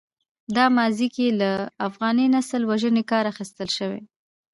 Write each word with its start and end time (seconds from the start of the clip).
دا 0.55 0.65
ماضي 0.77 1.07
کې 1.15 1.27
له 1.41 1.51
افغاني 1.87 2.25
نسل 2.35 2.61
وژنې 2.71 3.03
کار 3.11 3.23
اخیستل 3.33 3.69
شوی. 3.77 4.01